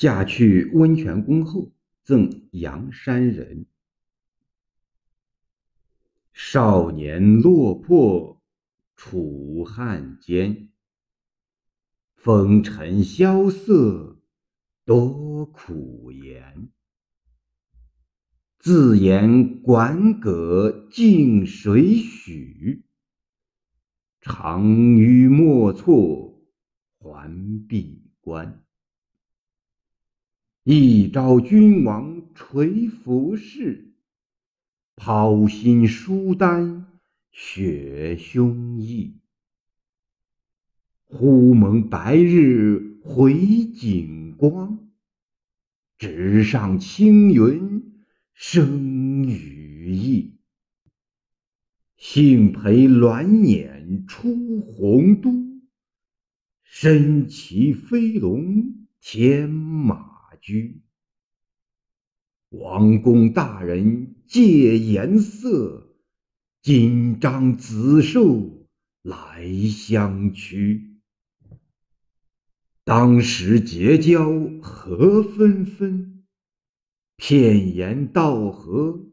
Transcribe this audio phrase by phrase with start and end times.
[0.00, 1.72] 嫁去温泉宫后，
[2.04, 3.66] 赠阳山人。
[6.32, 8.40] 少年落魄
[8.96, 10.70] 楚汉间，
[12.14, 14.22] 风尘萧瑟
[14.86, 16.70] 多苦言。
[18.58, 22.86] 自言管葛敬谁许？
[24.22, 24.64] 长
[24.96, 26.40] 吁莫错
[26.96, 27.30] 还
[27.68, 28.64] 闭关。
[30.64, 33.94] 一朝君王垂浮世，
[34.94, 37.00] 抛心书丹
[37.32, 39.14] 血胸臆。
[41.06, 44.90] 忽蒙白日回景光，
[45.96, 48.02] 直上青云
[48.34, 50.36] 生羽翼。
[51.96, 55.32] 幸陪鸾辇出洪都，
[56.62, 60.19] 身骑飞龙天马。
[60.40, 60.80] 居，
[62.48, 65.96] 王公大人借颜色，
[66.62, 68.66] 金章紫绶
[69.02, 70.98] 来相驱。
[72.82, 74.28] 当时结交
[74.60, 76.24] 何纷纷，
[77.16, 79.12] 片言道合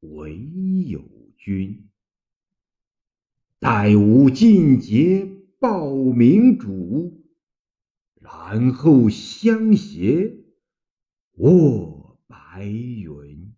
[0.00, 0.38] 唯
[0.86, 1.00] 有
[1.38, 1.88] 君。
[3.60, 5.26] 待吾尽节
[5.58, 7.24] 报明主，
[8.20, 10.43] 然后相携。
[11.38, 13.52] 卧白云。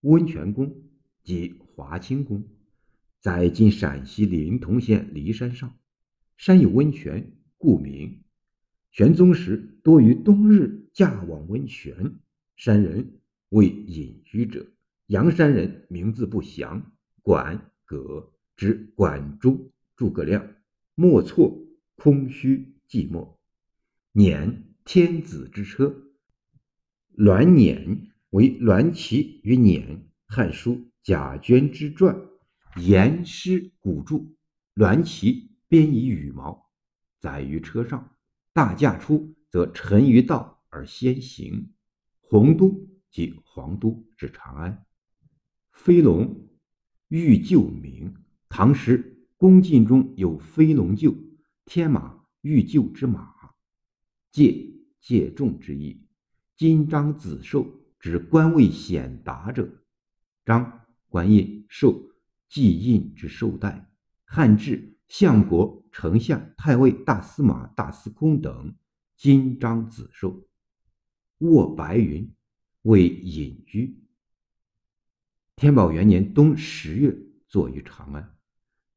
[0.00, 0.82] 温泉宫
[1.22, 2.48] 即华清宫，
[3.20, 5.78] 在今陕西临潼县骊山上，
[6.36, 8.24] 山有温泉，故名。
[8.90, 12.18] 玄宗时多于冬日驾往温泉，
[12.56, 14.66] 山人为隐居者。
[15.06, 16.90] 阳山人名字不详，
[17.22, 20.56] 管葛指管仲，诸葛亮，
[20.96, 21.56] 莫错，
[21.94, 23.36] 空虚寂寞。
[24.20, 26.04] 辇，天子之车。
[27.12, 29.82] 栾辇为栾旗与辇，
[30.26, 32.14] 《汉书·贾捐之传》
[32.82, 34.36] 言师古注。
[34.74, 36.70] 栾旗编以羽毛，
[37.18, 38.14] 载于车上。
[38.52, 41.72] 大驾出，则沉于道而先行。
[42.20, 44.84] 洪都即皇都，指长安。
[45.72, 46.46] 飞龙，
[47.08, 48.14] 欲救名。
[48.50, 51.16] 唐时宫禁中有飞龙救，
[51.64, 53.34] 天马，欲救之马。
[54.30, 56.06] 借借重之意，
[56.56, 57.66] 金章紫绶
[57.98, 59.68] 指官位显达者，
[60.44, 62.12] 章官印绶
[62.48, 63.90] 记印之绶带。
[64.24, 68.74] 汉制相国、丞相、太尉、大司马、大司空等
[69.16, 70.46] 金章紫绶。
[71.38, 72.32] 卧白云
[72.82, 73.98] 为隐居。
[75.56, 77.16] 天宝元年冬十月，
[77.48, 78.36] 坐于长安，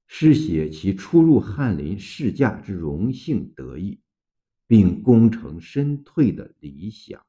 [0.06, 4.00] 诗写其初入翰林世驾之荣幸得意。
[4.68, 7.24] 并功成身退的理想。